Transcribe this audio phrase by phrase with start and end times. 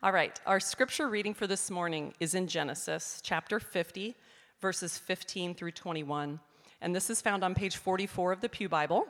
[0.00, 4.14] All right, our scripture reading for this morning is in Genesis chapter 50,
[4.60, 6.38] verses 15 through 21.
[6.80, 9.08] And this is found on page 44 of the Pew Bible.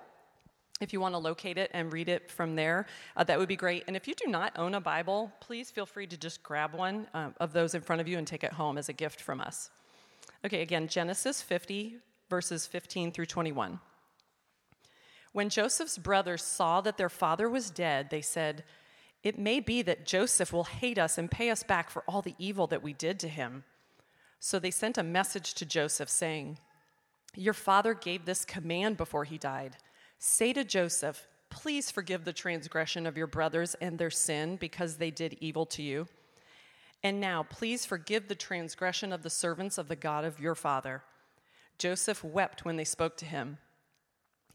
[0.80, 2.86] If you want to locate it and read it from there,
[3.18, 3.84] uh, that would be great.
[3.86, 7.06] And if you do not own a Bible, please feel free to just grab one
[7.12, 9.42] uh, of those in front of you and take it home as a gift from
[9.42, 9.68] us.
[10.42, 11.96] Okay, again, Genesis 50,
[12.30, 13.78] verses 15 through 21.
[15.32, 18.64] When Joseph's brothers saw that their father was dead, they said,
[19.22, 22.36] It may be that Joseph will hate us and pay us back for all the
[22.38, 23.64] evil that we did to him.
[24.40, 26.58] So they sent a message to Joseph saying,
[27.34, 29.76] Your father gave this command before he died
[30.18, 35.10] Say to Joseph, Please forgive the transgression of your brothers and their sin because they
[35.10, 36.06] did evil to you.
[37.02, 41.02] And now, please forgive the transgression of the servants of the God of your father.
[41.78, 43.58] Joseph wept when they spoke to him.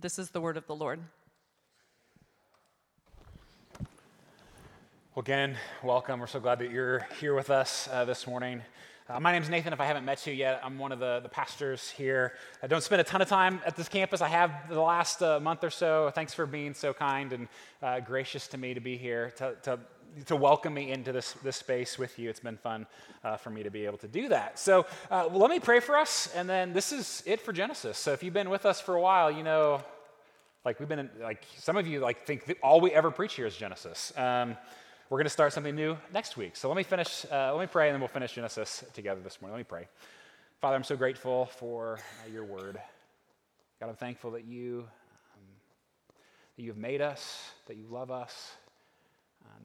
[0.00, 0.98] This is the word of the Lord.
[5.14, 6.20] Well, again, welcome.
[6.20, 8.62] We're so glad that you're here with us uh, this morning.
[9.10, 9.74] Uh, my name's Nathan.
[9.74, 12.32] If I haven't met you yet, I'm one of the, the pastors here.
[12.62, 14.22] I don't spend a ton of time at this campus.
[14.22, 16.10] I have the last uh, month or so.
[16.14, 17.48] Thanks for being so kind and
[17.82, 19.80] uh, gracious to me to be here, to, to,
[20.26, 22.30] to, welcome me into this, this space with you.
[22.30, 22.86] It's been fun
[23.24, 24.58] uh, for me to be able to do that.
[24.58, 27.98] So uh, let me pray for us, and then this is it for Genesis.
[27.98, 29.82] So if you've been with us for a while, you know,
[30.64, 33.46] like we've been, in, like some of you like think all we ever preach here
[33.46, 34.12] is Genesis.
[34.16, 34.56] Um,
[35.08, 36.54] we're going to start something new next week.
[36.54, 39.40] So let me finish, uh, let me pray, and then we'll finish Genesis together this
[39.40, 39.54] morning.
[39.54, 39.88] Let me pray.
[40.60, 42.78] Father, I'm so grateful for uh, your word.
[43.80, 44.86] God, I'm thankful that you,
[45.34, 45.42] um,
[46.56, 48.52] that you have made us, that you love us,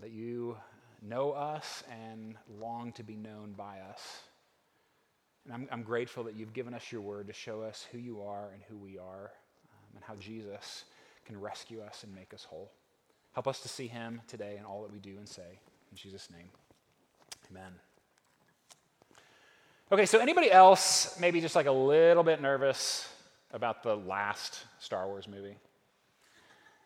[0.02, 0.58] that you
[1.02, 4.22] know us and long to be known by us.
[5.46, 8.22] And I'm, I'm, grateful that you've given us your word to show us who you
[8.22, 10.86] are and who we are, um, and how Jesus
[11.26, 12.72] can rescue us and make us whole.
[13.34, 15.60] Help us to see him today in all that we do and say.
[15.92, 16.48] In Jesus' name,
[17.52, 17.74] amen.
[19.92, 23.08] Okay, so anybody else maybe just like a little bit nervous
[23.54, 25.58] about the last Star Wars movie?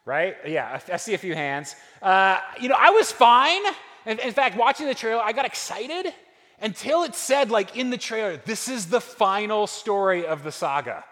[0.05, 0.35] Right?
[0.45, 1.75] Yeah, I, see a few hands.
[2.01, 3.61] Uh, you know, I was fine.
[4.05, 6.13] In, in fact, watching the trailer, I got excited
[6.61, 11.03] until it said, like in the trailer, this is the final story of the saga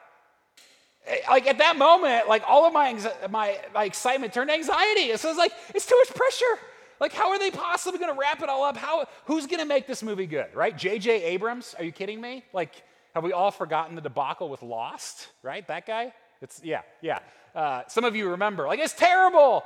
[1.30, 2.98] like at that moment, like all of my,
[3.30, 5.16] my, my excitement turned to anxiety.
[5.18, 6.60] So it's like, it's too much pressure.
[7.00, 8.76] Like, how are they possibly going to wrap it all up?
[8.76, 10.76] How, who's going to make this movie good, right?
[10.76, 11.24] J.J.
[11.24, 12.44] Abrams, are you kidding me?
[12.54, 12.84] Like,
[13.14, 15.68] have we all forgotten the debacle with Lost, right?
[15.68, 16.14] That guy?
[16.42, 17.20] It's, yeah, yeah.
[17.56, 19.64] Uh, some of you remember, like, it's terrible.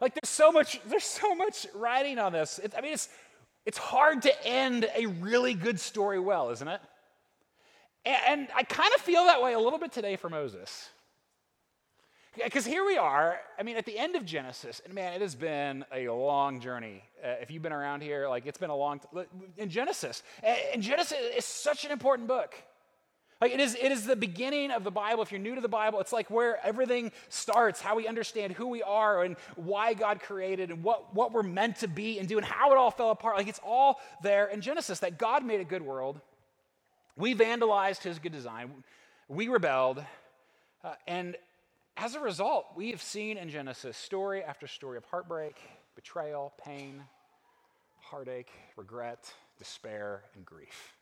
[0.00, 2.58] Like, there's so much, there's so much writing on this.
[2.62, 3.08] It, I mean, it's,
[3.64, 6.80] it's hard to end a really good story well, isn't it?
[8.04, 10.90] And I kind of feel that way a little bit today for Moses.
[12.42, 15.34] Because here we are, I mean, at the end of Genesis, and man, it has
[15.34, 17.02] been a long journey.
[17.24, 19.22] Uh, if you've been around here, like it's been a long, t-
[19.56, 20.22] in Genesis.
[20.42, 22.54] And Genesis is such an important book.
[23.40, 25.22] Like it is, it is the beginning of the Bible.
[25.22, 28.68] If you're new to the Bible, it's like where everything starts, how we understand who
[28.68, 32.38] we are and why God created and what, what we're meant to be and do
[32.38, 33.36] and how it all fell apart.
[33.36, 36.20] Like it's all there in Genesis that God made a good world
[37.16, 38.70] we vandalized his good design.
[39.28, 40.04] We rebelled.
[40.84, 41.36] Uh, and
[41.96, 45.56] as a result, we have seen in Genesis story after story of heartbreak,
[45.94, 47.02] betrayal, pain,
[48.00, 50.95] heartache, regret, despair, and grief.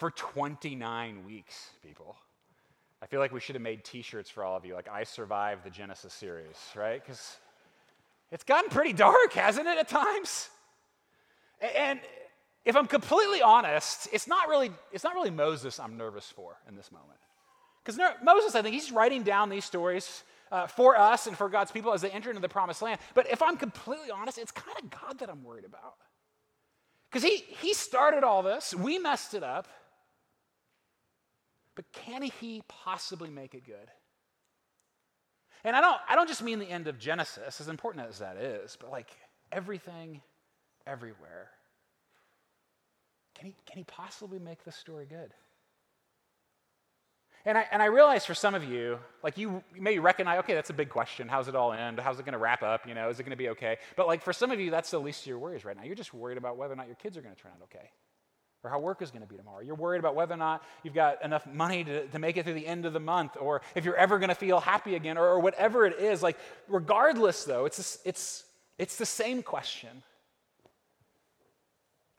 [0.00, 2.16] For 29 weeks, people.
[3.02, 5.04] I feel like we should have made t shirts for all of you, like I
[5.04, 7.04] survived the Genesis series, right?
[7.04, 7.36] Because
[8.32, 10.48] it's gotten pretty dark, hasn't it, at times?
[11.76, 12.00] And
[12.64, 16.76] if I'm completely honest, it's not really, it's not really Moses I'm nervous for in
[16.76, 17.20] this moment.
[17.84, 21.72] Because Moses, I think he's writing down these stories uh, for us and for God's
[21.72, 23.00] people as they enter into the promised land.
[23.12, 25.96] But if I'm completely honest, it's kind of God that I'm worried about.
[27.10, 29.68] Because he, he started all this, we messed it up.
[31.76, 33.90] But can he possibly make it good?
[35.64, 38.36] And I don't, I don't just mean the end of Genesis, as important as that
[38.36, 39.10] is, but like
[39.52, 40.22] everything,
[40.86, 41.50] everywhere.
[43.34, 45.32] Can he, can he possibly make this story good?
[47.46, 50.68] And I, and I realize for some of you, like you, may recognize, okay, that's
[50.68, 51.26] a big question.
[51.26, 51.98] How's it all end?
[51.98, 52.86] How's it going to wrap up?
[52.86, 53.78] You know, is it going to be okay?
[53.96, 55.84] But like for some of you, that's the least of your worries right now.
[55.84, 57.88] You're just worried about whether or not your kids are going to turn out okay
[58.62, 59.60] or how work is going to be tomorrow.
[59.60, 62.54] You're worried about whether or not you've got enough money to, to make it through
[62.54, 65.26] the end of the month, or if you're ever going to feel happy again, or,
[65.26, 66.22] or, whatever it is.
[66.22, 66.36] Like,
[66.68, 68.44] regardless, though, it's, it's,
[68.78, 70.02] it's the same question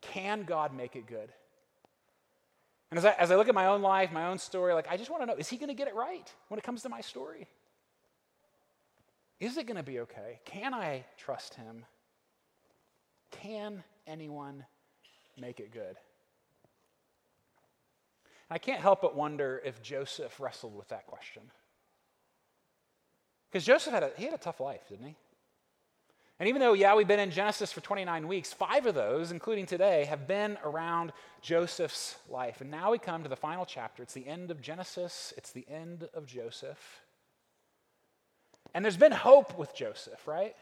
[0.01, 1.29] Can God make it good?
[2.89, 4.97] And as I, as I look at my own life, my own story, like, I
[4.97, 6.89] just want to know is He going to get it right when it comes to
[6.89, 7.47] my story?
[9.39, 10.39] Is it going to be okay?
[10.45, 11.85] Can I trust Him?
[13.31, 14.65] Can anyone
[15.39, 15.95] make it good?
[18.51, 21.43] I can't help but wonder if Joseph wrestled with that question.
[23.49, 25.15] Because Joseph had a, he had a tough life, didn't he?
[26.37, 29.67] And even though, yeah, we've been in Genesis for 29 weeks, five of those, including
[29.67, 32.59] today, have been around Joseph's life.
[32.61, 34.03] And now we come to the final chapter.
[34.03, 37.01] It's the end of Genesis, it's the end of Joseph.
[38.73, 40.55] And there's been hope with Joseph, right?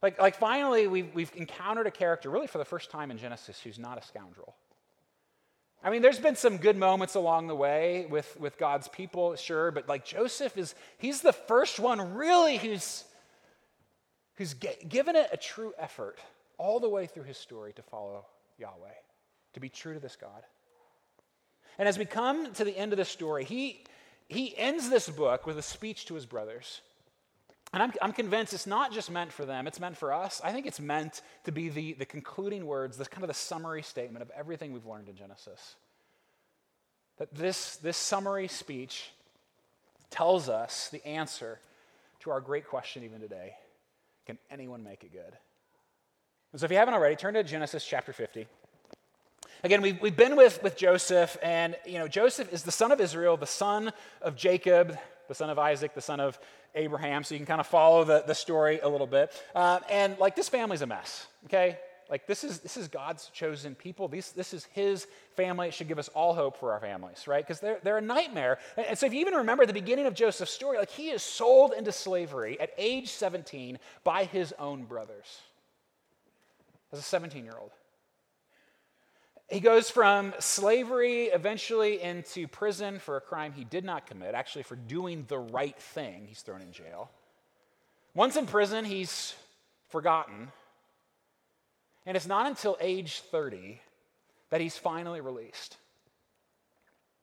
[0.00, 3.60] Like, like finally, we've, we've encountered a character, really for the first time in Genesis,
[3.60, 4.56] who's not a scoundrel.
[5.84, 9.72] I mean, there's been some good moments along the way with, with God's people, sure,
[9.72, 13.04] but like Joseph is, he's the first one really who's,
[14.36, 16.18] who's given it a true effort
[16.56, 18.24] all the way through his story to follow
[18.58, 18.94] Yahweh,
[19.54, 20.44] to be true to this God.
[21.78, 23.84] And as we come to the end of the story, he,
[24.28, 26.80] he ends this book with a speech to his brothers.
[27.72, 30.40] And I'm, I'm convinced it's not just meant for them, it's meant for us.
[30.44, 33.82] I think it's meant to be the, the concluding words, this kind of the summary
[33.82, 35.76] statement of everything we've learned in Genesis.
[37.18, 39.10] That this, this summary speech
[40.10, 41.58] tells us the answer
[42.20, 43.54] to our great question even today
[44.26, 45.36] Can anyone make it good?
[46.52, 48.46] And so if you haven't already, turn to Genesis chapter 50.
[49.64, 53.00] Again, we've, we've been with, with Joseph, and you know, Joseph is the son of
[53.00, 54.98] Israel, the son of Jacob,
[55.32, 56.38] the son of Isaac, the son of
[56.74, 59.32] Abraham, so you can kind of follow the, the story a little bit.
[59.54, 61.78] Uh, and like this family's a mess, okay?
[62.10, 64.08] Like this is this is God's chosen people.
[64.08, 65.68] These, this is His family.
[65.68, 67.42] It should give us all hope for our families, right?
[67.42, 68.58] Because they're, they're a nightmare.
[68.76, 71.22] And, and so if you even remember the beginning of Joseph's story, like he is
[71.22, 75.40] sold into slavery at age 17 by his own brothers
[76.92, 77.70] as a 17 year old.
[79.48, 84.62] He goes from slavery eventually into prison for a crime he did not commit, actually,
[84.62, 86.26] for doing the right thing.
[86.26, 87.10] He's thrown in jail.
[88.14, 89.34] Once in prison, he's
[89.88, 90.52] forgotten.
[92.06, 93.80] And it's not until age 30
[94.50, 95.76] that he's finally released.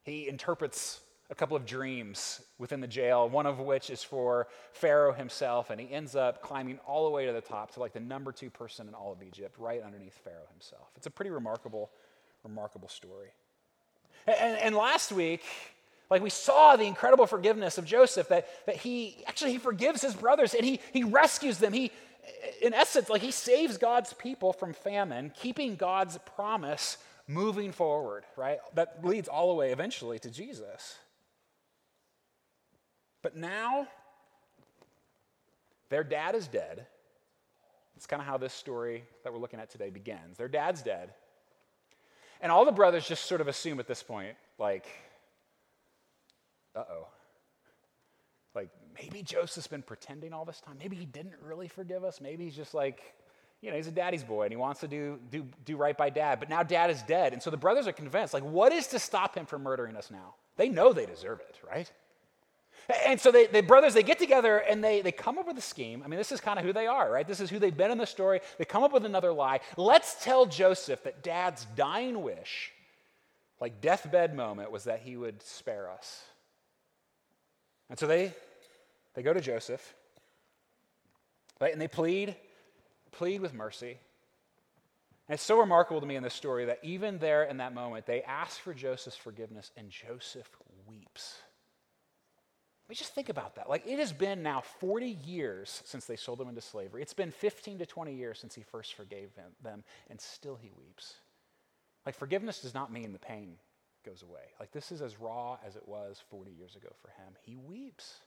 [0.04, 5.14] He interprets a couple of dreams within the jail, one of which is for Pharaoh
[5.14, 8.00] himself, and he ends up climbing all the way to the top to like the
[8.00, 10.90] number two person in all of Egypt, right underneath Pharaoh himself.
[10.96, 11.92] It's a pretty remarkable
[12.44, 13.30] remarkable story.
[14.28, 15.44] And, and last week,
[16.10, 20.16] like we saw the incredible forgiveness of Joseph, that, that he actually he forgives his
[20.16, 21.74] brothers and he, he rescues them.
[21.74, 21.92] He,
[22.62, 26.98] in essence, like he saves God's people from famine, keeping God's promise
[27.28, 28.60] moving forward, right?
[28.74, 30.98] That leads all the way eventually to Jesus.
[33.22, 33.88] But now,
[35.90, 36.88] their dad is dead.
[37.96, 40.38] It's kind of how this story that we're looking at today begins.
[40.38, 41.14] Their dad's dead.
[42.42, 44.86] And all the brothers just sort of assume at this point, like,
[46.76, 47.08] uh oh.
[48.56, 50.78] Like, maybe Joseph's been pretending all this time.
[50.80, 52.20] Maybe he didn't really forgive us.
[52.20, 53.02] Maybe he's just like,
[53.62, 56.10] you know, he's a daddy's boy and he wants to do, do, do right by
[56.10, 56.40] dad.
[56.40, 57.34] But now dad is dead.
[57.34, 60.10] And so the brothers are convinced, like, what is to stop him from murdering us
[60.10, 60.36] now?
[60.56, 61.92] They know they deserve it, right?
[63.06, 65.62] And so they, the brothers, they get together and they, they come up with a
[65.62, 66.02] scheme.
[66.04, 67.28] I mean, this is kind of who they are, right?
[67.28, 68.40] This is who they've been in the story.
[68.58, 69.60] They come up with another lie.
[69.78, 72.72] Let's tell Joseph that dad's dying wish,
[73.60, 76.24] like deathbed moment, was that he would spare us.
[77.92, 78.34] And so they,
[79.14, 79.94] they go to Joseph,
[81.62, 81.72] right?
[81.72, 82.36] And they plead,
[83.12, 84.00] plead with mercy.
[85.28, 88.08] And it's so remarkable to me in this story that even there in that moment,
[88.08, 90.50] they ask for Joseph's forgiveness, and Joseph
[90.88, 91.36] weeps.
[92.90, 93.70] But just think about that.
[93.70, 97.04] Like, it has been now 40 years since they sold him into slavery.
[97.04, 99.30] It's been 15 to 20 years since he first forgave
[99.64, 101.14] them, and still he weeps.
[102.04, 103.58] Like, forgiveness does not mean the pain
[104.04, 104.42] goes away.
[104.60, 107.36] Like, this is as raw as it was 40 years ago for him.
[107.44, 108.22] He weeps,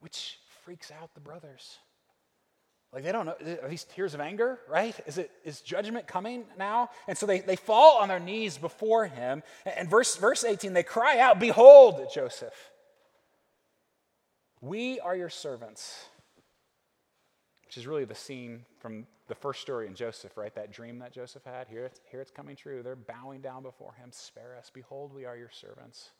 [0.00, 1.78] which freaks out the brothers.
[2.92, 3.36] Like, they don't know.
[3.62, 4.98] Are these tears of anger, right?
[5.06, 6.90] Is, it, is judgment coming now?
[7.06, 9.44] And so they, they fall on their knees before him.
[9.64, 12.72] And verse, verse 18, they cry out, Behold, Joseph.
[14.64, 16.06] We are your servants,
[17.66, 20.54] which is really the scene from the first story in Joseph, right?
[20.54, 21.68] That dream that Joseph had.
[21.68, 22.82] Here it's, here it's coming true.
[22.82, 24.08] They're bowing down before him.
[24.10, 24.70] Spare us.
[24.72, 26.12] Behold, we are your servants.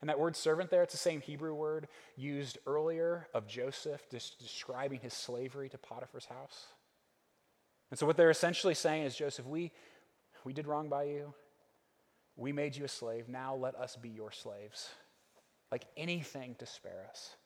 [0.00, 4.40] And that word servant there, it's the same Hebrew word used earlier of Joseph just
[4.40, 6.66] describing his slavery to Potiphar's house.
[7.92, 9.70] And so what they're essentially saying is Joseph, we,
[10.42, 11.32] we did wrong by you.
[12.34, 13.28] We made you a slave.
[13.28, 14.88] Now let us be your slaves.
[15.70, 17.36] Like anything to spare us.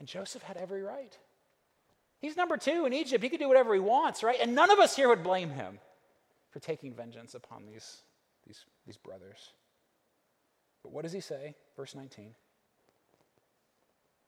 [0.00, 1.16] And Joseph had every right.
[2.20, 3.22] He's number two in Egypt.
[3.22, 4.38] He could do whatever he wants, right?
[4.40, 5.78] And none of us here would blame him
[6.50, 8.02] for taking vengeance upon these,
[8.46, 9.52] these, these brothers.
[10.82, 11.54] But what does he say?
[11.76, 12.34] Verse 19.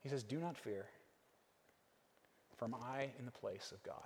[0.03, 0.87] He says, Do not fear,
[2.57, 3.97] for am I in the place of God.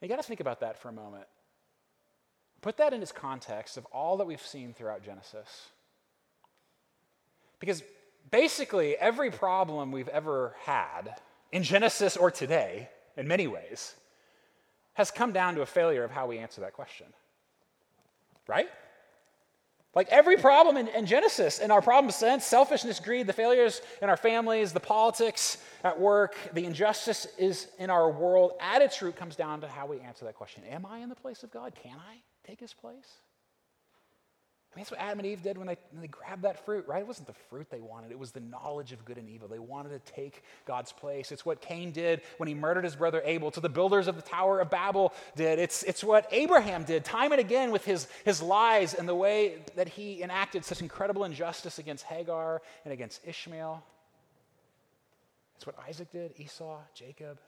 [0.00, 1.24] you got to think about that for a moment.
[2.60, 5.70] Put that in its context of all that we've seen throughout Genesis.
[7.58, 7.82] Because
[8.30, 11.14] basically, every problem we've ever had
[11.52, 13.94] in Genesis or today, in many ways,
[14.94, 17.06] has come down to a failure of how we answer that question.
[18.46, 18.68] Right?
[19.94, 24.08] Like every problem in, in, Genesis, in our problem sense, selfishness, greed, the failures in
[24.08, 29.16] our families, the politics at work, the injustice is in our world, at its root
[29.16, 31.74] comes down to how we answer that question Am I in the place of God?
[31.74, 33.18] Can I take his place?
[34.78, 37.00] Mean, that's what Adam and Eve did when they, when they grabbed that fruit, right?
[37.00, 39.48] It wasn't the fruit they wanted, it was the knowledge of good and evil.
[39.48, 41.32] They wanted to take God's place.
[41.32, 44.22] It's what Cain did when he murdered his brother Abel, to the builders of the
[44.22, 45.58] Tower of Babel did.
[45.58, 49.58] It's, it's what Abraham did time and again with his, his lies and the way
[49.74, 53.82] that he enacted such incredible injustice against Hagar and against Ishmael.
[55.56, 57.38] It's what Isaac did, Esau, Jacob,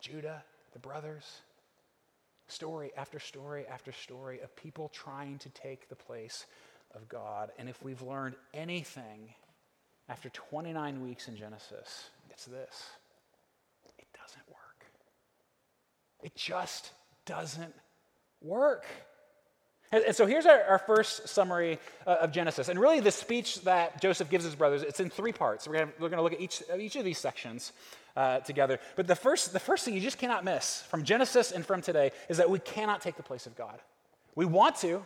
[0.00, 1.42] Judah, the brothers
[2.52, 6.46] story after story after story of people trying to take the place
[6.94, 7.50] of God.
[7.58, 9.34] And if we've learned anything
[10.08, 12.90] after 29 weeks in Genesis, it's this
[13.98, 14.86] it doesn't work.
[16.22, 16.92] It just
[17.24, 17.74] doesn't
[18.40, 18.84] work.
[19.92, 22.68] And, so here's our, our first summary uh, of Genesis.
[22.68, 25.68] And really, the speech that Joseph gives his brothers, it's in three parts.
[25.68, 27.72] We're going to look at each, each of these sections
[28.16, 28.78] uh, together.
[28.96, 32.12] But the first, the first thing you just cannot miss from Genesis and from today
[32.28, 33.80] is that we cannot take the place of God.
[34.34, 35.04] We want to.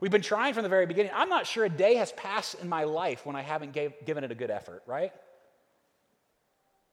[0.00, 1.12] We've been trying from the very beginning.
[1.14, 4.24] I'm not sure a day has passed in my life when I haven't gave, given
[4.24, 5.12] it a good effort, right?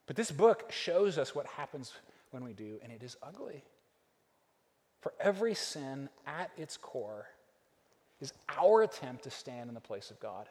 [0.07, 1.93] But this book shows us what happens
[2.31, 3.63] when we do, and it is ugly.
[5.01, 7.27] For every sin at its core
[8.19, 10.47] is our attempt to stand in the place of God.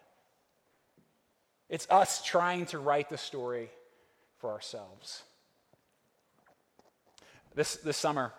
[1.69, 3.71] It's us trying to write the story
[4.39, 5.23] for ourselves.
[7.55, 8.33] This, this summer,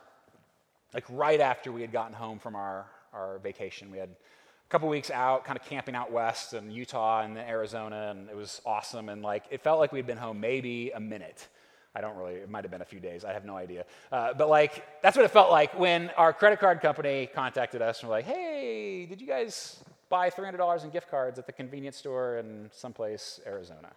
[0.94, 4.90] like right after we had gotten home from our, our vacation, we had a couple
[4.90, 9.10] weeks out, kind of camping out west in Utah and Arizona, and it was awesome.
[9.10, 11.48] And like, it felt like we'd been home maybe a minute.
[11.96, 13.26] I don't really, it might have been a few days.
[13.26, 13.86] I have no idea.
[14.12, 18.02] Uh, but like, that's what it felt like when our credit card company contacted us
[18.02, 21.98] and were like, hey, did you guys buy $300 in gift cards at the convenience
[21.98, 23.90] store in someplace, Arizona?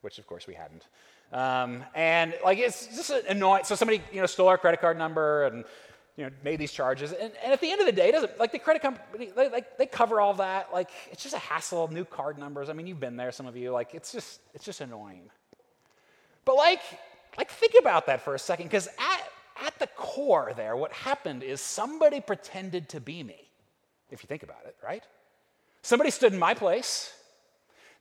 [0.00, 0.86] Which, of course, we hadn't.
[1.32, 3.64] Um, and like, it's just annoying.
[3.64, 5.64] So somebody, you know, stole our credit card number and,
[6.16, 7.12] you know, made these charges.
[7.12, 9.76] And, and at the end of the day, doesn't like the credit company, they, like
[9.76, 10.72] they cover all that.
[10.72, 12.68] Like, it's just a hassle, new card numbers.
[12.70, 13.70] I mean, you've been there, some of you.
[13.70, 15.30] Like, it's just, it's just annoying.
[16.44, 16.80] But like,
[17.36, 21.42] like, think about that for a second, because at, at the core there, what happened
[21.42, 23.50] is somebody pretended to be me,
[24.10, 25.04] if you think about it, right?
[25.82, 27.12] Somebody stood in my place,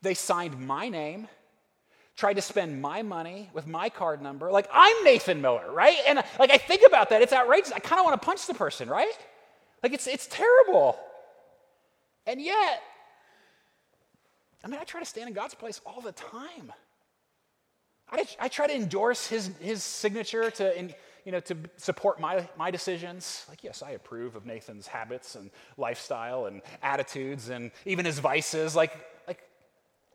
[0.02, 1.28] they signed my name,
[2.18, 4.52] tried to spend my money with my card number.
[4.52, 5.98] Like, I'm Nathan Miller, right?
[6.08, 7.72] And like, I think about that, it's outrageous.
[7.72, 9.14] I kind of want to punch the person, right?
[9.84, 10.98] Like, it's, it's terrible.
[12.26, 12.82] And yet,
[14.64, 16.74] I mean, I try to stand in God's place all the time.
[18.12, 22.48] I, I try to endorse his, his signature to, in, you know, to support my,
[22.58, 23.46] my decisions.
[23.48, 28.76] Like, yes, I approve of Nathan's habits and lifestyle and attitudes and even his vices.
[28.76, 28.98] Like,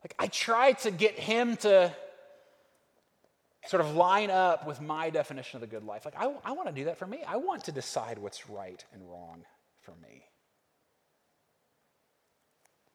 [0.03, 1.95] like, I try to get him to
[3.67, 6.05] sort of line up with my definition of the good life.
[6.05, 7.21] Like, I, I want to do that for me.
[7.27, 9.45] I want to decide what's right and wrong
[9.81, 10.25] for me.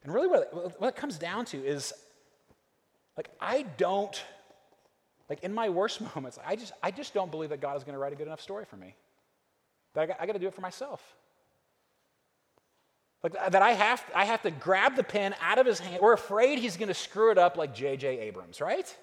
[0.03, 1.93] And really, what it, what it comes down to is
[3.15, 4.21] like, I don't
[5.29, 7.93] like in my worst moments, I just, I just don't believe that God is going
[7.93, 8.95] to write a good enough story for me.
[9.93, 11.01] That I I got to do it for myself.
[13.23, 16.01] Like that I have, I have to grab the pen out of his hand.
[16.01, 18.19] We're afraid he's going to screw it up like J.J.
[18.19, 18.95] Abrams, right?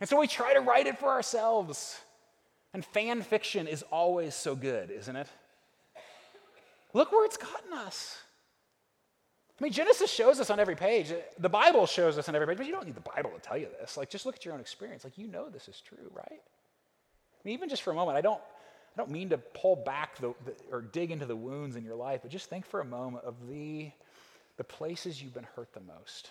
[0.00, 2.00] And so we try to write it for ourselves.
[2.74, 5.26] And fan fiction is always so good, isn't it?
[6.94, 8.18] Look where it's gotten us.
[9.60, 11.12] I mean, Genesis shows us on every page.
[11.38, 13.56] The Bible shows us on every page, but you don't need the Bible to tell
[13.56, 13.96] you this.
[13.96, 15.04] Like, just look at your own experience.
[15.04, 16.26] Like, you know this is true, right?
[16.30, 18.40] I mean, even just for a moment, I don't,
[18.94, 21.94] I don't mean to pull back the, the, or dig into the wounds in your
[21.94, 23.90] life, but just think for a moment of the,
[24.58, 26.30] the places you've been hurt the most,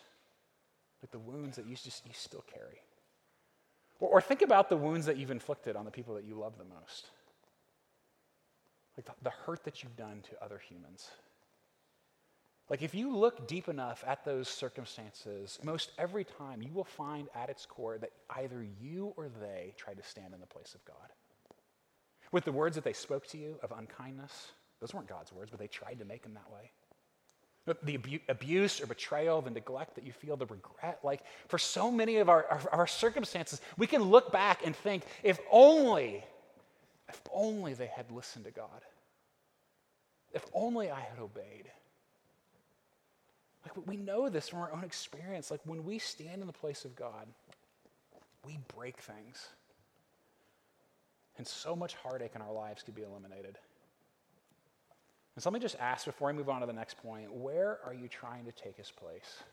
[1.01, 2.81] like the wounds that you just you still carry.
[3.99, 6.57] Or, or think about the wounds that you've inflicted on the people that you love
[6.59, 7.07] the most,
[8.95, 11.09] like the, the hurt that you've done to other humans.
[12.69, 17.27] Like, if you look deep enough at those circumstances, most every time you will find
[17.35, 20.85] at its core that either you or they tried to stand in the place of
[20.85, 20.95] God.
[22.31, 25.59] With the words that they spoke to you of unkindness, those weren't God's words, but
[25.59, 26.71] they tried to make them that way.
[27.83, 30.99] The abu- abuse or betrayal, the neglect that you feel, the regret.
[31.03, 35.03] Like, for so many of our, of our circumstances, we can look back and think,
[35.21, 36.23] if only,
[37.07, 38.81] if only they had listened to God.
[40.33, 41.69] If only I had obeyed.
[43.63, 45.51] Like we know this from our own experience.
[45.51, 47.27] Like when we stand in the place of God,
[48.45, 49.49] we break things.
[51.37, 53.57] And so much heartache in our lives could be eliminated.
[55.35, 57.79] And so let me just ask before I move on to the next point where
[57.85, 59.43] are you trying to take his place?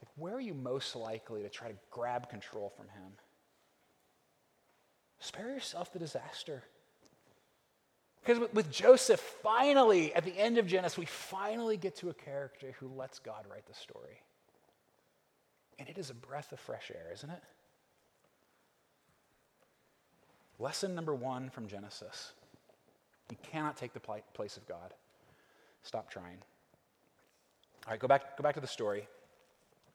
[0.00, 3.12] Like, where are you most likely to try to grab control from him?
[5.20, 6.64] Spare yourself the disaster.
[8.20, 12.14] Because with, with, Joseph, finally, at the end of Genesis, we finally get to a
[12.14, 14.22] character who lets God write the story.
[15.78, 17.42] And it is a breath of fresh air, isn't it?
[20.62, 22.32] Lesson number one from Genesis
[23.30, 24.00] you cannot take the
[24.34, 24.92] place of God.
[25.82, 26.36] Stop trying.
[27.86, 29.08] All right, go back, go back to the story.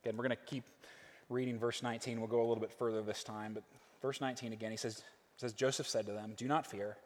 [0.03, 0.63] Again, we're going to keep
[1.29, 2.19] reading verse 19.
[2.19, 3.53] We'll go a little bit further this time.
[3.53, 3.63] But
[4.01, 5.03] verse 19 again, he says,
[5.37, 6.97] says Joseph said to them, Do not fear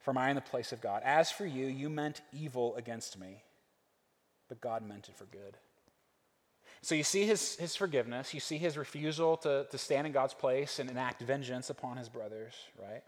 [0.00, 1.02] for am I in the place of God?
[1.04, 3.42] As for you, you meant evil against me,
[4.48, 5.56] but God meant it for good.
[6.86, 10.34] So you see his, his forgiveness, you see his refusal to, to stand in God's
[10.34, 13.02] place and enact vengeance upon his brothers, right?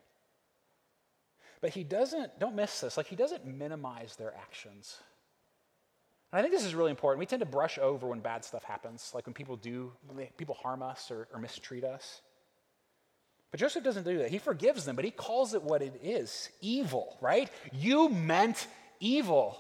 [1.61, 4.97] But he doesn't, don't miss this, like he doesn't minimize their actions.
[6.33, 7.21] And I think this is really important.
[7.21, 9.93] We tend to brush over when bad stuff happens, like when people do,
[10.37, 12.21] people harm us or, or mistreat us.
[13.53, 14.31] But Joseph doesn't do that.
[14.33, 17.49] He forgives them, but he calls it what it is evil, right?
[17.73, 18.67] You meant
[18.99, 19.57] evil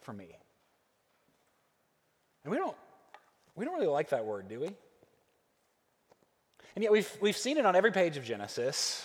[0.00, 0.38] for me.
[2.44, 2.74] And we don't,
[3.58, 4.68] we don't really like that word, do we?
[6.76, 9.04] And yet we've, we've seen it on every page of Genesis.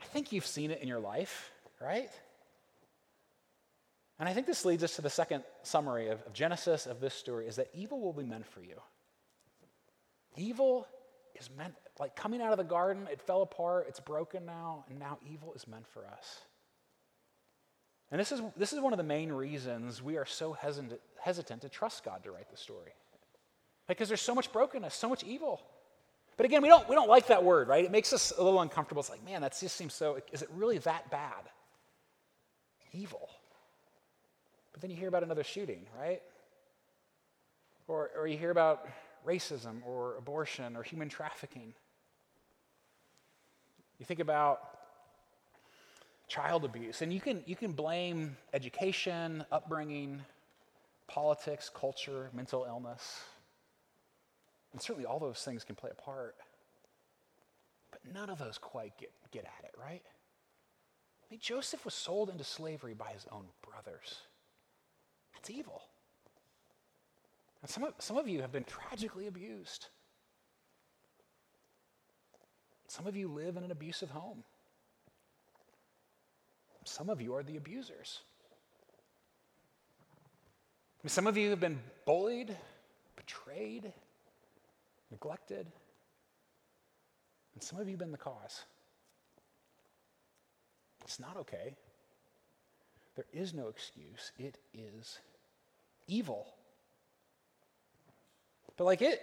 [0.00, 2.08] I think you've seen it in your life, right?
[4.20, 7.12] And I think this leads us to the second summary of, of Genesis, of this
[7.12, 8.80] story, is that evil will be meant for you.
[10.36, 10.86] Evil
[11.34, 15.00] is meant, like coming out of the garden, it fell apart, it's broken now, and
[15.00, 16.42] now evil is meant for us.
[18.12, 21.62] And this is, this is one of the main reasons we are so hesitant, hesitant
[21.62, 22.92] to trust God to write the story.
[23.88, 25.62] Because there's so much brokenness, so much evil.
[26.36, 27.82] But again, we don't, we don't like that word, right?
[27.82, 29.00] It makes us a little uncomfortable.
[29.00, 31.48] It's like, man, that just seems so, is it really that bad?
[32.92, 33.30] Evil.
[34.72, 36.20] But then you hear about another shooting, right?
[37.88, 38.86] Or, or you hear about
[39.26, 41.72] racism or abortion or human trafficking.
[43.98, 44.71] You think about
[46.32, 50.22] child abuse, and you can, you can blame education, upbringing,
[51.06, 53.20] politics, culture, mental illness.
[54.72, 56.36] And certainly all those things can play a part.
[57.90, 60.00] But none of those quite get, get at it, right?
[60.02, 64.22] I mean, Joseph was sold into slavery by his own brothers.
[65.34, 65.82] That's evil.
[67.60, 69.88] And some of, some of you have been tragically abused.
[72.88, 74.44] Some of you live in an abusive home.
[76.84, 78.20] Some of you are the abusers.
[81.06, 82.56] Some of you have been bullied,
[83.16, 83.92] betrayed,
[85.10, 85.66] neglected,
[87.54, 88.62] and some of you have been the cause.
[91.04, 91.74] It's not okay.
[93.16, 94.32] There is no excuse.
[94.38, 95.18] It is
[96.06, 96.54] evil.
[98.76, 99.20] But like it,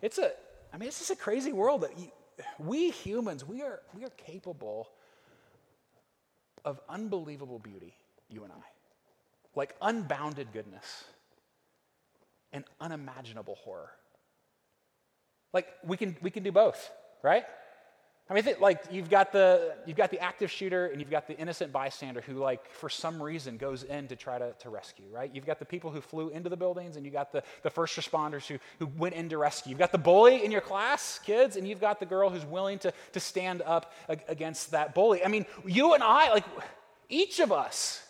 [0.00, 0.32] it's a,
[0.72, 2.10] I mean, it's just a crazy world that you,
[2.58, 4.88] we humans, we are, we are capable
[6.64, 7.94] of unbelievable beauty,
[8.28, 8.64] you and I.
[9.54, 11.04] Like unbounded goodness
[12.52, 13.90] and unimaginable horror.
[15.52, 16.90] Like we can, we can do both,
[17.22, 17.44] right?
[18.30, 21.36] I mean, like you've got the you've got the active shooter and you've got the
[21.36, 25.06] innocent bystander who, like, for some reason, goes in to try to, to rescue.
[25.10, 25.34] Right?
[25.34, 27.98] You've got the people who flew into the buildings, and you got the, the first
[27.98, 29.70] responders who who went in to rescue.
[29.70, 32.78] You've got the bully in your class, kids, and you've got the girl who's willing
[32.80, 33.92] to to stand up
[34.28, 35.24] against that bully.
[35.24, 36.44] I mean, you and I, like,
[37.08, 38.06] each of us,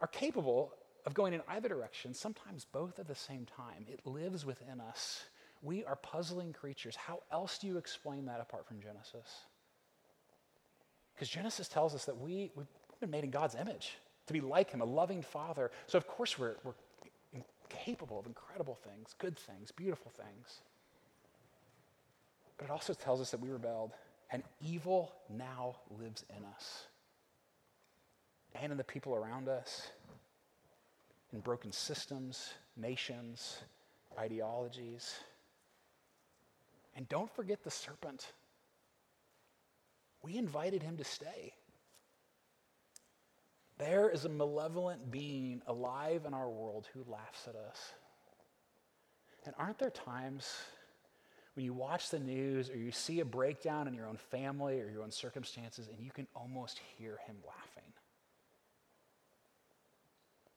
[0.00, 0.72] are capable
[1.06, 2.14] of going in either direction.
[2.14, 3.86] Sometimes both at the same time.
[3.88, 5.24] It lives within us
[5.62, 6.96] We are puzzling creatures.
[6.96, 9.44] How else do you explain that apart from Genesis?
[11.14, 12.66] Because Genesis tells us that we, we've
[13.00, 15.70] been made in God's image, to be like Him, a loving Father.
[15.86, 16.74] So, of course, we're, we're
[17.68, 20.60] capable of incredible things, good things, beautiful things.
[22.56, 23.92] But it also tells us that we rebelled,
[24.30, 26.86] and evil now lives in us
[28.54, 29.90] and in the people around us,
[31.32, 33.58] in broken systems, nations,
[34.18, 35.16] ideologies.
[36.98, 38.32] And don't forget the serpent.
[40.24, 41.54] We invited him to stay.
[43.78, 47.92] There is a malevolent being alive in our world who laughs at us.
[49.46, 50.52] And aren't there times
[51.54, 54.90] when you watch the news or you see a breakdown in your own family or
[54.90, 57.92] your own circumstances and you can almost hear him laughing,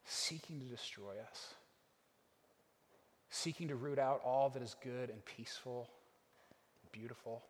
[0.06, 1.54] seeking to destroy us,
[3.30, 5.88] seeking to root out all that is good and peaceful,
[6.92, 7.44] beautiful?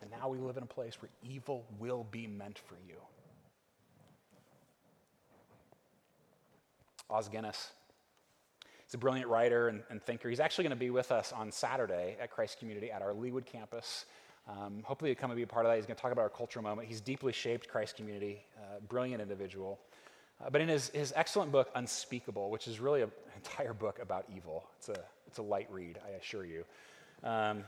[0.00, 2.96] And now we live in a place where evil will be meant for you.
[7.08, 7.70] Os Guinness.
[8.84, 10.28] He's a brilliant writer and, and thinker.
[10.28, 13.46] He's actually going to be with us on Saturday at Christ Community at our Leawood
[13.46, 14.06] campus.
[14.48, 15.76] Um, hopefully, you come and be a part of that.
[15.76, 16.88] He's going to talk about our cultural moment.
[16.88, 19.78] He's deeply shaped Christ Community, uh, brilliant individual.
[20.42, 24.24] Uh, but in his, his excellent book, Unspeakable, which is really an entire book about
[24.34, 26.64] evil, it's a, it's a light read, I assure you.
[27.22, 27.64] Um,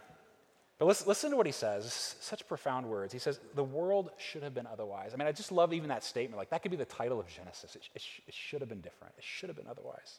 [0.79, 2.17] but listen, listen to what he says.
[2.21, 3.13] Such profound words.
[3.13, 5.13] He says, The world should have been otherwise.
[5.15, 6.37] I mean, I just love even that statement.
[6.37, 7.77] Like, that could be the title of Genesis.
[7.77, 10.19] It, it, it should have been different, it should have been otherwise.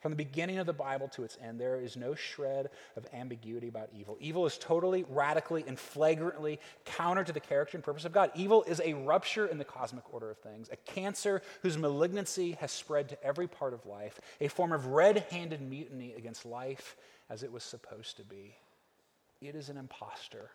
[0.00, 3.68] From the beginning of the Bible to its end, there is no shred of ambiguity
[3.68, 4.16] about evil.
[4.18, 8.30] Evil is totally, radically, and flagrantly counter to the character and purpose of God.
[8.34, 12.72] Evil is a rupture in the cosmic order of things, a cancer whose malignancy has
[12.72, 16.96] spread to every part of life, a form of red handed mutiny against life
[17.28, 18.56] as it was supposed to be.
[19.42, 20.50] It is an impostor.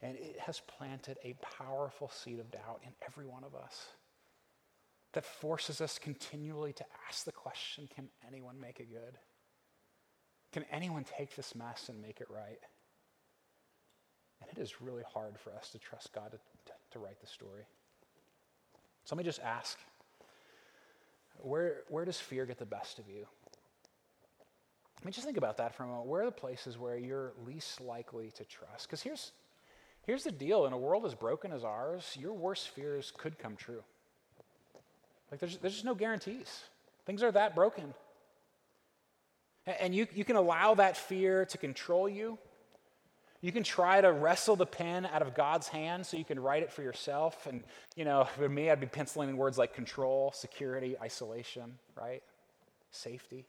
[0.00, 3.86] And it has planted a powerful seed of doubt in every one of us
[5.12, 9.18] that forces us continually to ask the question can anyone make it good?
[10.52, 12.58] Can anyone take this mess and make it right?
[14.40, 17.26] And it is really hard for us to trust God to, to, to write the
[17.26, 17.64] story.
[19.04, 19.78] So let me just ask
[21.38, 23.26] where, where does fear get the best of you?
[25.00, 26.06] I mean, just think about that for a moment.
[26.06, 28.86] Where are the places where you're least likely to trust?
[28.86, 29.32] Because here's,
[30.06, 33.56] here's the deal in a world as broken as ours, your worst fears could come
[33.56, 33.82] true.
[35.32, 36.60] Like, there's, there's just no guarantees.
[37.06, 37.94] Things are that broken.
[39.66, 42.38] And, you, you can allow that fear to control you.
[43.40, 46.62] You can try to wrestle the pen out of God's hand so you can write
[46.62, 47.46] it for yourself.
[47.46, 47.64] And,
[47.96, 52.22] you know, for me, I'd be penciling in words like control, security, isolation, right?
[52.90, 53.46] Safety.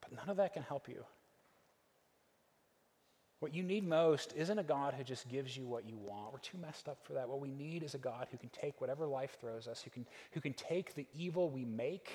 [0.00, 1.04] But none of that can help you.
[3.40, 6.32] What you need most isn't a God who just gives you what you want.
[6.32, 7.28] We're too messed up for that.
[7.28, 10.06] What we need is a God who can take whatever life throws us, who can,
[10.32, 12.10] who can take the evil we make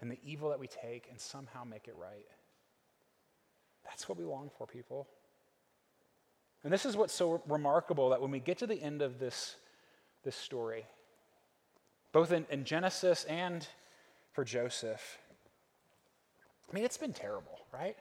[0.00, 2.26] and the evil that we take and somehow make it right.
[3.84, 5.06] That's what we long for, people.
[6.64, 9.56] And this is what's so remarkable that when we get to the end of this,
[10.24, 10.86] this story,
[12.12, 13.66] both in, in Genesis and
[14.32, 15.18] for Joseph,
[16.70, 17.96] I mean, it's been terrible, right?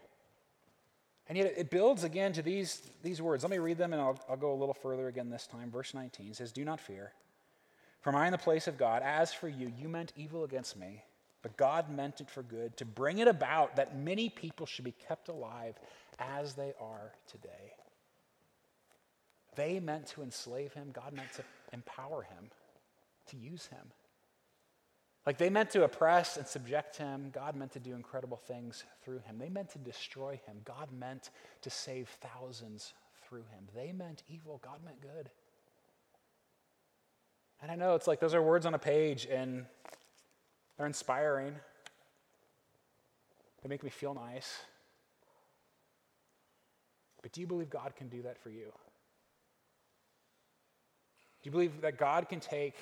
[1.30, 3.44] And yet it builds again to these, these words.
[3.44, 5.70] Let me read them and I'll, I'll go a little further again this time.
[5.70, 7.13] Verse 19 says, Do not fear,
[8.02, 9.04] for I am the place of God.
[9.04, 11.04] As for you, you meant evil against me,
[11.44, 14.96] but God meant it for good, to bring it about that many people should be
[15.08, 15.76] kept alive
[16.18, 17.74] as they are today.
[19.56, 22.50] They meant to enslave him, God meant to empower him,
[23.28, 23.92] to use him.
[25.25, 27.29] Like they meant to oppress and subject him.
[27.34, 29.38] God meant to do incredible things through him.
[29.38, 30.58] They meant to destroy him.
[30.63, 31.29] God meant
[31.62, 32.93] to save thousands
[33.27, 33.67] through him.
[33.75, 34.60] They meant evil.
[34.63, 35.29] God meant good.
[37.62, 39.65] And I know it's like those are words on a page and
[40.77, 41.53] they're inspiring.
[43.62, 44.60] They make me feel nice.
[47.21, 48.71] But do you believe God can do that for you?
[51.41, 52.75] Do you believe that God can take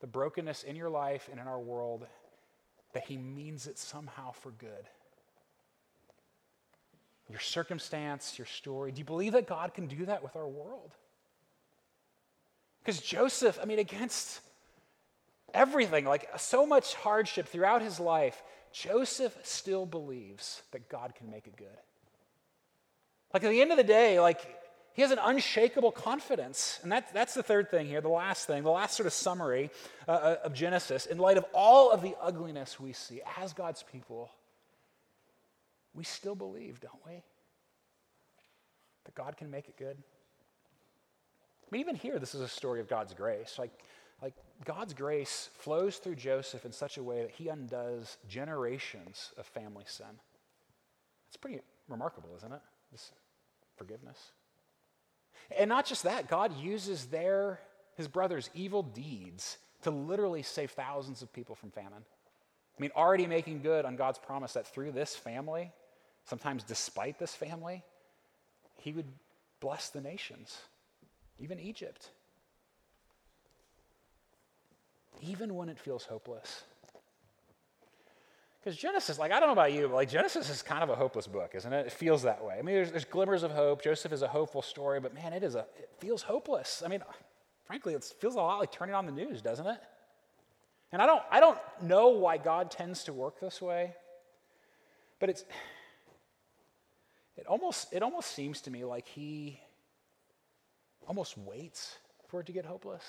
[0.00, 2.06] the brokenness in your life and in our world,
[2.92, 4.88] that He means it somehow for good.
[7.28, 8.92] Your circumstance, your story.
[8.92, 10.92] Do you believe that God can do that with our world?
[12.80, 14.40] Because Joseph, I mean, against
[15.52, 21.46] everything, like so much hardship throughout his life, Joseph still believes that God can make
[21.46, 21.66] it good.
[23.34, 24.40] Like at the end of the day, like
[24.98, 26.80] He has an unshakable confidence.
[26.82, 29.70] And that, that's the third thing here, the last thing, the last sort of summary
[30.08, 31.06] uh, uh, of Genesis.
[31.06, 34.28] In light of all of the ugliness we see as God's people,
[35.94, 37.22] we still believe, don't we?
[39.04, 39.98] That God can make it good.
[41.70, 43.54] Mean, even here, this is a story of God's grace.
[43.56, 43.70] Like,
[44.20, 44.34] like
[44.64, 49.84] God's grace flows through Joseph in such a way that he undoes generations of family
[49.86, 50.18] sin.
[51.28, 52.62] It's pretty remarkable, isn't it?
[52.90, 53.12] This
[53.76, 54.32] forgiveness.
[55.58, 57.60] And not just that, God uses their,
[57.96, 62.04] his brother's evil deeds to literally save thousands of people from famine.
[62.78, 65.72] I mean, already making good on God's promise that through this family,
[66.24, 67.82] sometimes despite this family,
[68.76, 69.06] he would
[69.60, 70.58] bless the nations,
[71.40, 72.10] even Egypt.
[75.20, 76.62] Even when it feels hopeless.
[78.68, 80.94] Because Genesis, like, I don't know about you, but like, Genesis is kind of a
[80.94, 81.86] hopeless book, isn't it?
[81.86, 82.56] It feels that way.
[82.58, 83.80] I mean, there's, there's glimmers of hope.
[83.80, 86.82] Joseph is a hopeful story, but man, it is a, it feels hopeless.
[86.84, 87.02] I mean,
[87.64, 89.80] frankly, it feels a lot like turning on the news, doesn't it?
[90.92, 93.94] And I don't, I don't know why God tends to work this way,
[95.18, 95.46] but it's,
[97.38, 99.60] it almost, it almost seems to me like he
[101.06, 103.04] almost waits for it to get hopeless.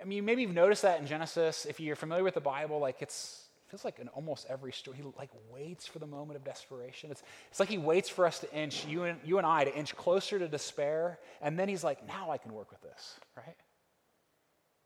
[0.00, 1.66] I mean, maybe you've noticed that in Genesis.
[1.66, 5.02] If you're familiar with the Bible, like it's feels like in almost every story, he
[5.18, 7.10] like waits for the moment of desperation.
[7.10, 9.74] It's, it's like he waits for us to inch, you and, you and I, to
[9.74, 13.56] inch closer to despair, and then he's like, now I can work with this, right?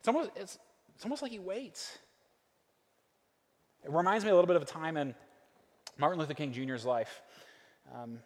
[0.01, 0.59] It's almost, it's,
[0.97, 1.99] it's almost like he waits.
[3.85, 5.15] It reminds me a little bit of a time in
[5.97, 7.23] Martin Luther King Jr.'s life.
[7.95, 8.19] Um,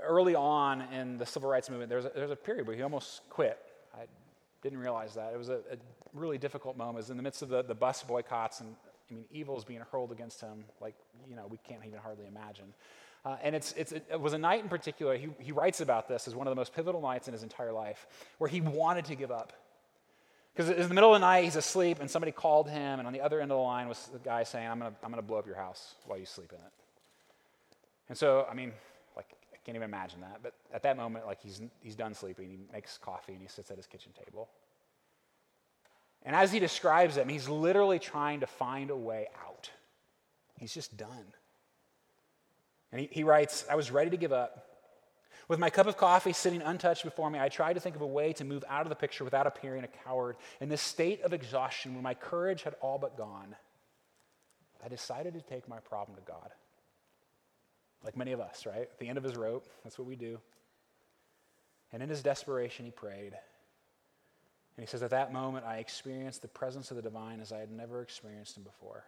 [0.00, 2.76] early on in the civil rights movement, there was, a, there was a period where
[2.76, 3.58] he almost quit.
[3.94, 4.04] I
[4.62, 5.32] didn't realize that.
[5.32, 5.76] It was a, a
[6.12, 6.96] really difficult moment.
[6.96, 8.74] It was in the midst of the, the bus boycotts and
[9.10, 10.94] I mean, evil is being hurled against him like,
[11.28, 12.74] you know, we can't even hardly imagine.
[13.24, 16.28] Uh, and it's, it's, it was a night in particular, he, he writes about this
[16.28, 18.06] as one of the most pivotal nights in his entire life,
[18.38, 19.52] where he wanted to give up.
[20.54, 23.12] Because in the middle of the night, he's asleep, and somebody called him, and on
[23.12, 25.22] the other end of the line was the guy saying, I'm going to I'm gonna
[25.22, 26.72] blow up your house while you sleep in it.
[28.08, 28.72] And so, I mean,
[29.14, 30.40] like, I can't even imagine that.
[30.42, 32.48] But at that moment, like, he's, he's done sleeping.
[32.48, 34.48] He makes coffee, and he sits at his kitchen table.
[36.24, 39.70] And as he describes it, he's literally trying to find a way out.
[40.58, 41.32] He's just done.
[42.92, 44.64] And he, he writes, I was ready to give up.
[45.48, 48.06] With my cup of coffee sitting untouched before me, I tried to think of a
[48.06, 50.36] way to move out of the picture without appearing a coward.
[50.60, 53.56] In this state of exhaustion, when my courage had all but gone,
[54.84, 56.50] I decided to take my problem to God.
[58.04, 58.82] Like many of us, right?
[58.82, 60.38] At the end of his rope, that's what we do.
[61.92, 63.32] And in his desperation, he prayed.
[64.78, 67.58] And he says, At that moment, I experienced the presence of the divine as I
[67.58, 69.02] had never experienced him before.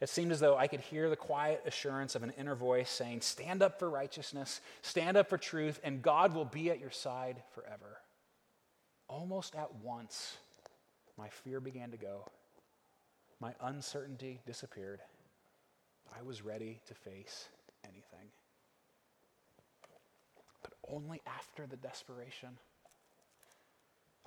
[0.00, 3.20] It seemed as though I could hear the quiet assurance of an inner voice saying,
[3.20, 7.40] Stand up for righteousness, stand up for truth, and God will be at your side
[7.54, 7.98] forever.
[9.06, 10.38] Almost at once,
[11.16, 12.28] my fear began to go.
[13.38, 14.98] My uncertainty disappeared.
[16.18, 17.46] I was ready to face
[17.84, 18.32] anything.
[20.64, 22.58] But only after the desperation.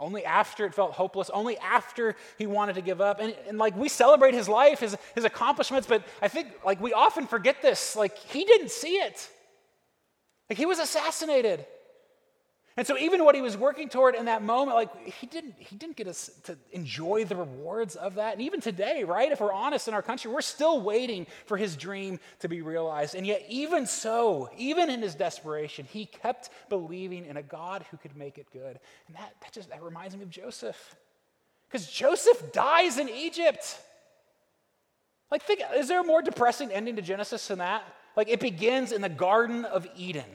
[0.02, 3.20] Only after it felt hopeless, only after he wanted to give up.
[3.20, 6.92] And, and like we celebrate his life, his, his accomplishments, but I think like we
[6.92, 7.96] often forget this.
[7.96, 9.30] Like he didn't see it.
[10.50, 11.68] Like he was assassinated.
[12.78, 15.76] And so even what he was working toward in that moment, like he didn't, he
[15.76, 18.34] didn't get us to enjoy the rewards of that.
[18.34, 21.76] And even today, right, if we're honest in our country, we're still waiting for his
[21.76, 23.14] dream to be realized.
[23.14, 27.98] And yet, even so, even in his desperation, he kept believing in a God who
[27.98, 28.80] could make it good.
[29.08, 30.96] And that, that just that reminds me of Joseph.
[31.68, 33.80] Because Joseph dies in Egypt.
[35.30, 37.84] Like, think, is there a more depressing ending to Genesis than that?
[38.16, 40.26] Like, it begins in the Garden of Eden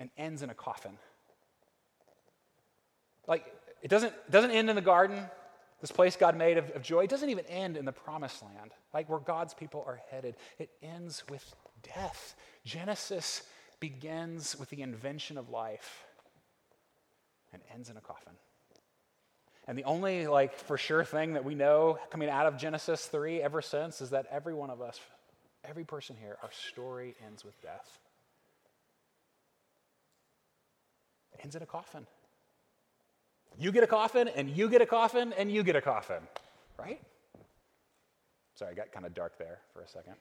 [0.00, 0.98] and ends in a coffin.
[3.28, 3.44] Like,
[3.82, 5.22] it doesn't, it doesn't end in the garden,
[5.80, 7.04] this place God made of, of joy.
[7.04, 10.34] It doesn't even end in the promised land, like where God's people are headed.
[10.58, 11.54] It ends with
[11.94, 12.34] death.
[12.64, 13.42] Genesis
[13.78, 16.04] begins with the invention of life
[17.52, 18.32] and ends in a coffin.
[19.66, 23.40] And the only, like, for sure thing that we know coming out of Genesis 3
[23.40, 24.98] ever since is that every one of us,
[25.64, 27.99] every person here, our story ends with death.
[31.42, 32.06] Ends in a coffin.
[33.58, 36.22] You get a coffin, and you get a coffin, and you get a coffin,
[36.78, 37.00] right?
[38.54, 40.14] Sorry, I got kind of dark there for a second.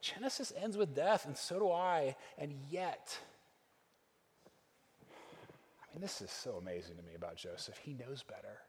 [0.00, 3.18] Genesis ends with death, and so do I, and yet,
[5.82, 7.78] I mean, this is so amazing to me about Joseph.
[7.78, 8.60] He knows better.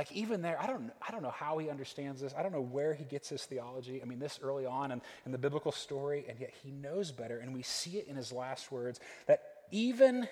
[0.00, 2.32] Like even there, I don't, I don't know how he understands this.
[2.34, 4.00] I don't know where he gets his theology.
[4.00, 7.36] I mean, this early on in, in the biblical story, and yet he knows better.
[7.36, 10.26] And we see it in his last words that even,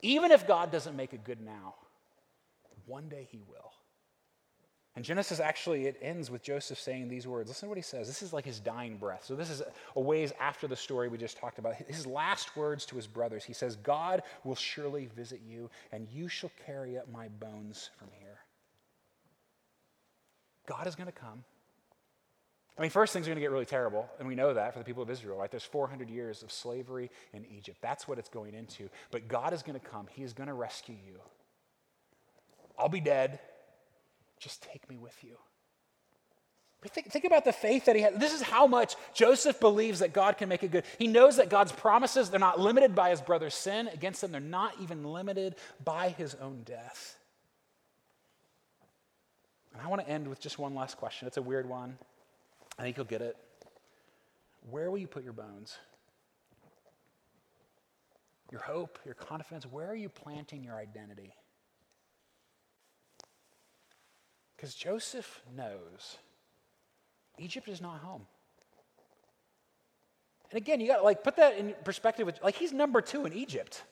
[0.00, 1.74] even if God doesn't make it good now,
[2.86, 3.70] one day he will.
[4.94, 7.50] And Genesis actually, it ends with Joseph saying these words.
[7.50, 8.06] Listen to what he says.
[8.06, 9.26] This is like his dying breath.
[9.26, 9.60] So, this is
[9.94, 11.74] a ways after the story we just talked about.
[11.74, 16.28] His last words to his brothers he says, God will surely visit you, and you
[16.28, 18.25] shall carry up my bones from here.
[20.66, 21.44] God is going to come.
[22.78, 24.78] I mean, first things are going to get really terrible, and we know that for
[24.78, 25.50] the people of Israel, right?
[25.50, 27.78] There's 400 years of slavery in Egypt.
[27.80, 28.90] That's what it's going into.
[29.10, 31.20] But God is going to come, He is going to rescue you.
[32.78, 33.40] I'll be dead.
[34.38, 35.36] Just take me with you.
[36.88, 38.20] Think, think, about the faith that he had.
[38.20, 40.84] This is how much Joseph believes that God can make it good.
[40.98, 44.40] He knows that God's promises, they're not limited by his brother's sin against them, they're
[44.40, 47.16] not even limited by his own death.
[49.76, 51.28] And I want to end with just one last question.
[51.28, 51.98] It's a weird one.
[52.78, 53.36] I think you'll get it.
[54.70, 55.76] Where will you put your bones?
[58.50, 61.34] Your hope, your confidence, where are you planting your identity?
[64.56, 66.16] Because Joseph knows
[67.38, 68.22] Egypt is not home.
[70.50, 73.26] And again, you got to like put that in perspective with like he's number 2
[73.26, 73.82] in Egypt.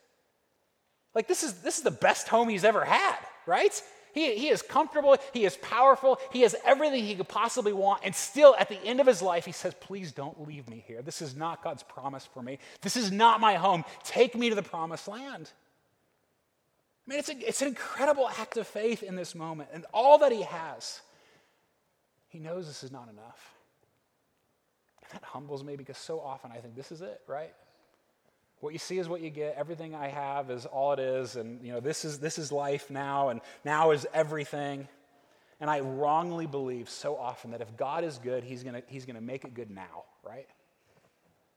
[1.14, 3.83] Like this is this is the best home he's ever had, right?
[4.14, 8.14] He, he is comfortable, he is powerful, he has everything he could possibly want, and
[8.14, 11.03] still at the end of his life, he says, Please don't leave me here.
[11.03, 12.61] This is not God's promise for me.
[12.81, 13.85] This is not my home.
[14.05, 15.50] Take me to the promised land.
[17.07, 19.70] I mean, it's, a, it's an incredible act of faith in this moment.
[19.72, 21.00] And all that he has,
[22.29, 23.55] he knows this is not enough.
[25.03, 27.53] And that humbles me because so often I think this is it, right?
[28.64, 29.57] What you see is what you get.
[29.59, 31.37] Everything I have is all it is.
[31.37, 34.88] And, you know, this is, this is life now, and now is everything.
[35.61, 39.20] And I wrongly believe so often that if God is good, he's gonna he's to
[39.20, 40.46] make it good now, right?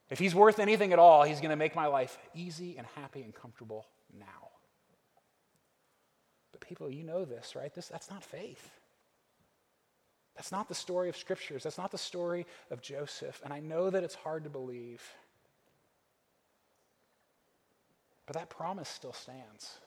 [0.10, 3.34] If he's worth anything at all, he's to make my life easy and happy and
[3.34, 4.50] comfortable now.
[6.52, 7.74] But people, you know this, right?
[7.74, 8.70] This, that's not faith.
[10.36, 11.64] That's not the story of scriptures.
[11.64, 13.40] That's not the story of Joseph.
[13.46, 15.02] And I know that it's hard to believe.
[18.28, 19.80] But that promise still stands.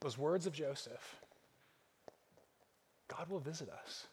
[0.00, 1.16] Those words of Joseph
[3.08, 4.06] God will visit us.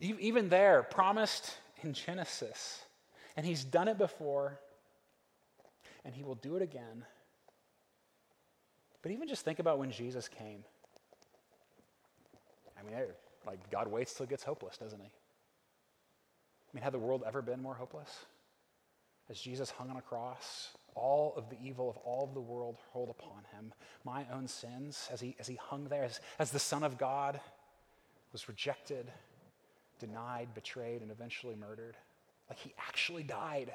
[0.00, 2.82] Even there, promised in Genesis.
[3.36, 4.58] And he's done it before,
[6.04, 7.04] and he will do it again.
[9.02, 10.64] But even just think about when Jesus came.
[12.78, 12.96] I mean,
[13.46, 15.06] like God waits till it gets hopeless, doesn't he?
[15.06, 18.24] I mean, had the world ever been more hopeless?
[19.30, 22.76] As Jesus hung on a cross, all of the evil of all of the world
[22.94, 23.72] rolled upon him.
[24.04, 27.40] My own sins, as he, as he hung there, as, as the Son of God,
[28.32, 29.10] was rejected,
[30.00, 31.96] denied, betrayed, and eventually murdered.
[32.48, 33.70] Like he actually died.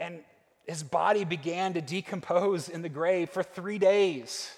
[0.00, 0.20] And
[0.66, 4.50] his body began to decompose in the grave for three days.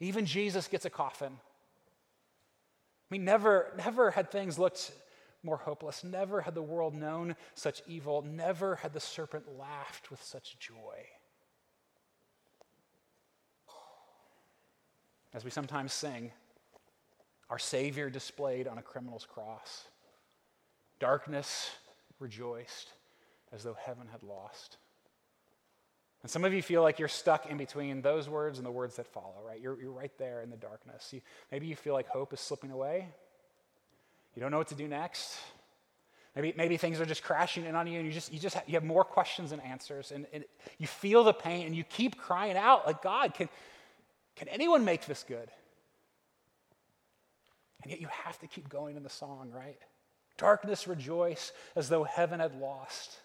[0.00, 1.32] Even Jesus gets a coffin.
[1.32, 4.92] I mean, never, never had things looked
[5.44, 6.02] more hopeless.
[6.02, 8.22] Never had the world known such evil.
[8.22, 11.06] Never had the serpent laughed with such joy.
[15.32, 16.30] As we sometimes sing,
[17.50, 19.84] our Savior displayed on a criminal's cross.
[21.00, 21.70] Darkness
[22.20, 22.88] rejoiced
[23.52, 24.78] as though heaven had lost.
[26.22, 28.96] And some of you feel like you're stuck in between those words and the words
[28.96, 29.60] that follow, right?
[29.60, 31.12] You're, you're right there in the darkness.
[31.12, 31.20] You,
[31.52, 33.08] maybe you feel like hope is slipping away.
[34.34, 35.38] You don't know what to do next.
[36.34, 38.64] Maybe, maybe things are just crashing in on you and you just, you just have,
[38.66, 40.10] you have more questions than answers.
[40.10, 40.44] And, and
[40.78, 43.48] you feel the pain and you keep crying out like, God, can,
[44.34, 45.48] can anyone make this good?
[47.82, 49.78] And yet you have to keep going in the song, right?
[50.36, 53.18] Darkness rejoice as though heaven had lost.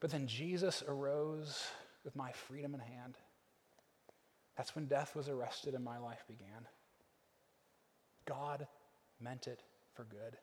[0.00, 1.66] But then Jesus arose
[2.04, 3.18] with my freedom in hand.
[4.56, 6.66] That's when death was arrested and my life began.
[8.24, 8.66] God
[9.20, 9.62] meant it
[9.94, 10.36] for good.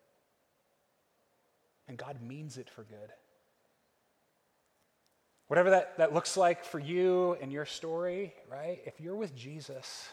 [1.88, 3.12] And God means it for good.
[5.48, 8.82] Whatever that, that looks like for you and your story, right?
[8.86, 10.10] If you're with Jesus,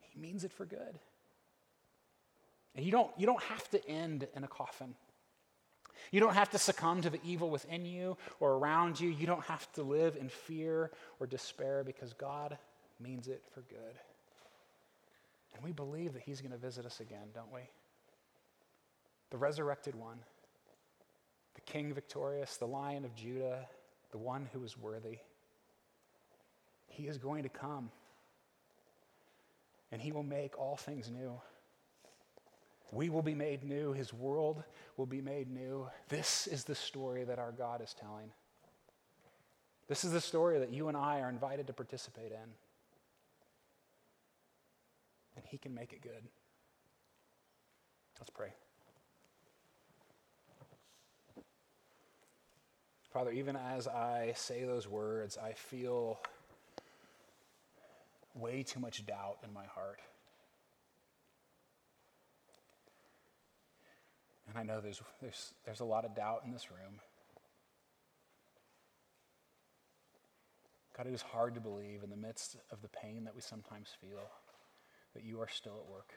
[0.00, 0.98] He means it for good.
[2.74, 4.94] And you don't, you don't have to end in a coffin.
[6.10, 9.08] You don't have to succumb to the evil within you or around you.
[9.08, 10.90] You don't have to live in fear
[11.20, 12.58] or despair because God
[12.98, 13.94] means it for good.
[15.54, 17.60] And we believe that he's going to visit us again, don't we?
[19.30, 20.18] The resurrected one,
[21.54, 23.66] the king victorious, the lion of Judah,
[24.10, 25.18] the one who is worthy.
[26.86, 27.90] He is going to come.
[29.90, 31.40] And He will make all things new.
[32.92, 33.92] We will be made new.
[33.92, 34.62] His world
[34.96, 35.88] will be made new.
[36.08, 38.30] This is the story that our God is telling.
[39.88, 42.50] This is the story that you and I are invited to participate in.
[45.36, 46.22] And He can make it good.
[48.18, 48.52] Let's pray.
[53.12, 56.18] Father, even as I say those words, I feel
[58.34, 60.00] way too much doubt in my heart.
[64.48, 67.00] And I know there's, there's, there's a lot of doubt in this room.
[70.96, 73.88] God, it is hard to believe in the midst of the pain that we sometimes
[74.00, 74.30] feel
[75.14, 76.12] that you are still at work.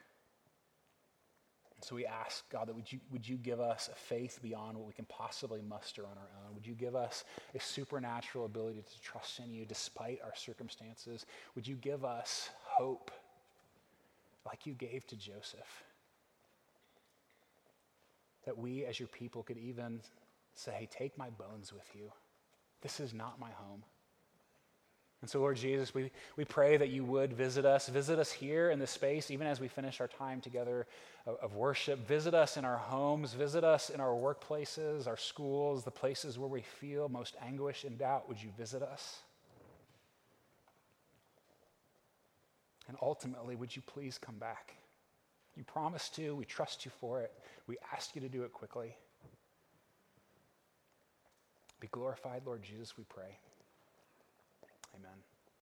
[1.82, 4.86] So we ask, God, that would you, would you give us a faith beyond what
[4.86, 6.54] we can possibly muster on our own?
[6.54, 7.24] Would you give us
[7.54, 11.26] a supernatural ability to trust in you despite our circumstances?
[11.54, 13.10] Would you give us hope
[14.46, 15.84] like you gave to Joseph?
[18.46, 20.00] That we, as your people, could even
[20.54, 22.10] say, hey, take my bones with you.
[22.80, 23.84] This is not my home.
[25.26, 27.88] And so, Lord Jesus, we, we pray that you would visit us.
[27.88, 30.86] Visit us here in this space, even as we finish our time together
[31.26, 32.06] of, of, worship.
[32.06, 33.32] Visit us in our homes.
[33.32, 37.98] Visit us in our workplaces, our schools, the places where we feel most anguish and
[37.98, 38.28] doubt.
[38.28, 39.18] Would you visit us?
[42.86, 44.76] And ultimately, would you please come back?
[45.56, 46.36] You promised to.
[46.36, 47.32] We trust you for it.
[47.66, 48.94] We ask you to do it quickly.
[51.80, 53.40] Be glorified, Lord Jesus, we pray.
[54.96, 55.35] Amen.